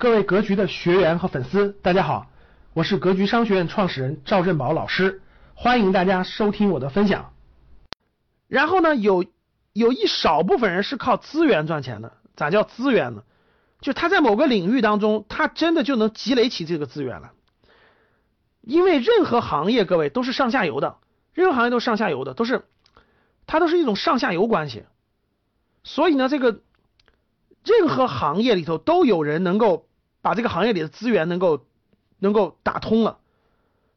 [0.00, 2.28] 各位格局的学员和粉丝，大家好，
[2.72, 5.22] 我是格局商学院创始人赵振宝老师，
[5.54, 7.32] 欢迎大家收听我的分享。
[8.46, 9.24] 然后呢，有
[9.72, 13.24] 有一少部分人是靠资源赚钱的，咋叫资源呢？
[13.80, 17.32] 就他在某个领域当中，他真的就能积累起这个资源了。
[18.60, 20.98] 因为任何行业，各位都是上下游的，
[21.32, 22.66] 任何行业都是上下游的，都是
[23.48, 24.84] 它都是一种上下游关系。
[25.82, 26.60] 所以呢，这个
[27.64, 29.87] 任何行业里头都有人能够
[30.28, 31.66] 把这个行业里的资源能够
[32.18, 33.18] 能够打通了，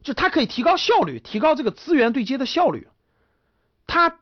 [0.02, 2.88] 就它可以提高效率，提高这个资源对接的效率。
[3.86, 4.18] 他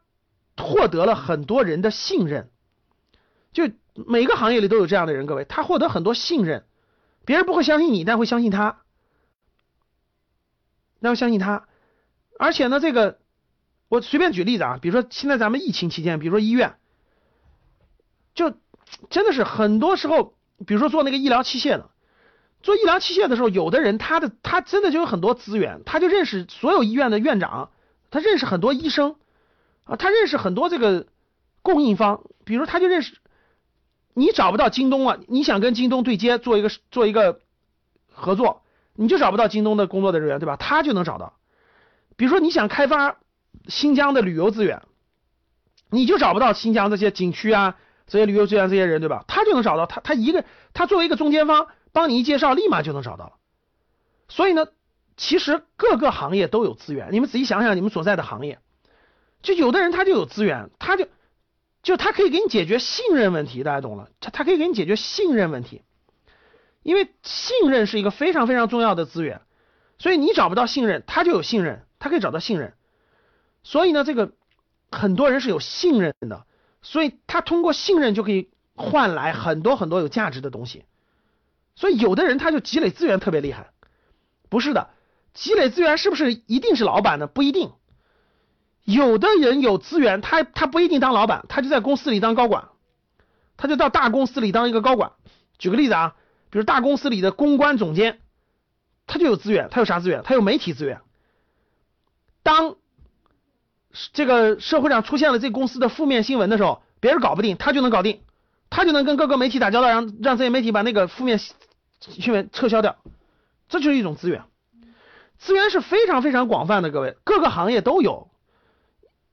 [0.58, 2.50] 获得了很多人的信任，
[3.54, 6.66] 就每个行业里都有这样的人，各位，他获得很多信任，
[7.26, 8.82] 别人不会相信你，但会相信他。
[10.98, 11.68] 那要相信他，
[12.40, 13.20] 而且呢，这个
[13.88, 16.80] 我随便举例子啊，比如说现在咱们疫情期间，比如说医院，
[18.34, 18.56] 就
[19.12, 20.34] 真的是很多时候，
[20.66, 21.92] 比如说做那个医疗器械的，
[22.62, 27.72] 做医疗器械的时候，有的人他的他真的就有很多资源，他就认识所有医院的院长，
[28.12, 29.16] 他认识很多医生
[29.86, 31.08] 啊，他认识很多这个
[31.62, 33.18] 供应方，比如他就认识，
[34.14, 37.40] 你找不到京东啊，你想跟京东对接做一个做一个
[38.12, 38.62] 合作。
[39.02, 40.58] 你就找不到京东的工作的人员，对吧？
[40.58, 41.38] 他就能找到。
[42.18, 43.16] 比如说你想开发
[43.70, 44.82] 新疆的旅游资源，
[45.90, 49.24] 你就找不到新疆这些景区啊、这些旅游资源这些人，对吧？
[49.26, 49.86] 他就能找到。
[49.86, 53.34] 他他一个他作为一个中间方，帮你一介绍，立马就能找到了。
[54.28, 54.68] 所以呢，
[55.18, 57.10] 其实各个行业都有资源。
[57.12, 58.60] 你们仔细想想，你们所在的行业，
[59.42, 61.08] 就有的人他就有资源，他就
[61.82, 64.10] 就他可以给你解决信任问题，大家懂了？
[64.20, 65.82] 他他可以给你解决信任问题。
[66.82, 69.42] 因为信任是一个非常非常重要的资源，
[69.98, 72.74] 所以你找不到信任，他就有信任，他可以找到信任。
[73.64, 74.32] 所以呢，这个
[74.90, 76.46] 很多人是有信任的，
[76.82, 80.86] 所以他通过信任就可以换来很多很多有价值的东西。
[81.80, 83.72] 所以有的人他就积累资源特别厉害，
[84.50, 84.90] 不是的，
[85.34, 87.26] 积累资源是不是一定是老板呢？
[87.26, 87.72] 不一定。
[88.84, 92.68] 有的人有资源，他他不一定当老板，他就在公司里当高管，
[93.58, 95.14] 他就到大公司里当一个高管。
[95.58, 96.16] 举个例子啊。
[96.52, 98.22] 比如大公司里的公关总监，
[99.06, 100.24] 他就有资源，他有啥资源？
[100.24, 101.02] 他有媒体资源。
[102.42, 102.76] 当
[104.14, 108.24] 这个社会上出现了这公司的负面新闻的时候，别人搞不定，他就能搞定，
[108.72, 111.40] 他就能跟各个媒体打交道，让让这些媒体把那个负面
[112.00, 112.98] 新闻撤销掉。
[113.68, 114.44] 这就是一种资源，
[115.38, 118.30] 资源是非常非常广泛的，各位，各个行业都有。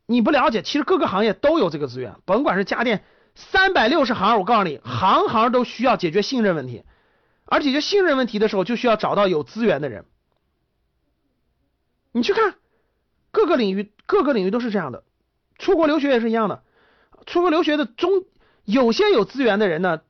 [0.07, 3.05] 你不了解，其实各个行业都有这个资源，甭管是家电，
[3.35, 6.85] 三百六十行，我告诉你，行行都需要解决信任问题。
[7.45, 10.05] 而解决信任问题的时候，就需要找到有资源的人。
[12.13, 12.55] 你去看
[13.31, 15.05] 各个领域，各个领域都是这样的。
[15.59, 16.63] 出国留学也是一样的。
[17.25, 18.25] 出国留学的中，
[18.65, 20.03] 有些有资源的人呢，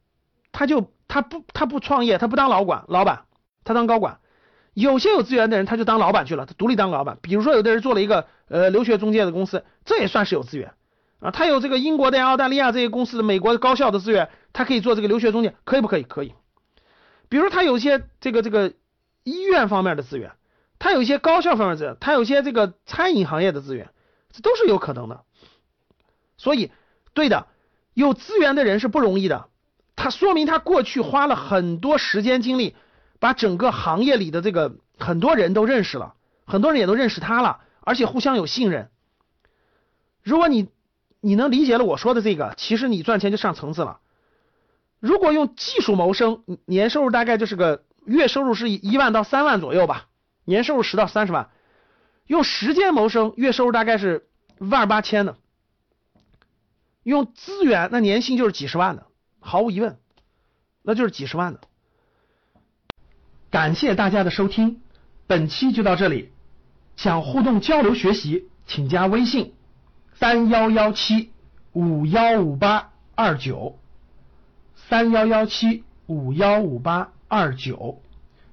[0.52, 3.24] 他就他不他不创业，他不当老管老板，
[3.64, 4.18] 他当高管。
[4.74, 7.18] 有些有资源的人，他就当老板去了，他独立当老板。
[7.22, 10.74] 比如说，有的人做了一个呃留学中介的公司，这也算是有资源
[11.18, 11.30] 啊。
[11.30, 16.02] 他有这个英国的、澳大利亚这些公司的、美国的高校的资源，他可以做这个留学中介，可以不可以？
[16.02, 16.34] 可以。
[17.30, 18.74] 比如他有一些这个这个
[19.24, 20.32] 医院方面的资源，
[20.78, 23.88] 他有一些高校方面的资源，他有一些这个餐饮行业的资源，
[24.30, 25.24] 这都是有可能的。
[26.36, 26.70] 所以，
[27.14, 27.46] 对的，
[27.94, 29.46] 有资源的人是不容易的。
[29.96, 32.76] 他说明他过去花了很多时间精力，
[33.18, 36.14] 把整个行业里的这个很多人都认识了，
[36.46, 38.90] 很多人也都认识他了，而且互相有信任。
[40.22, 40.68] 如果你
[41.20, 44.00] 你能理解了我说的这个，其实你赚钱就上层次了。
[45.00, 50.06] 如果用技术谋生，年收入大概就是个月收入是一万到三万左右吧，
[50.44, 51.50] 年收入十到三十万。
[52.26, 54.26] 用时间谋生，月收入大概是
[54.58, 55.36] 万八千的。
[57.02, 59.06] 用资源，那年薪就是几十万的，
[59.46, 59.96] 毫无疑问，
[60.82, 61.60] 那就是几十万的。
[63.50, 64.82] 感谢大家的收听，
[65.26, 66.32] 本期就到这里。
[66.96, 69.54] 想互动交流学习，请加微信
[70.14, 71.30] 三幺幺七
[71.72, 73.78] 五幺五八二九。
[74.74, 78.02] 三幺幺七五幺五八二九，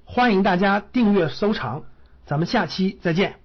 [0.04, 1.84] 欢迎大家订阅收藏，
[2.26, 3.43] 咱们下期再见。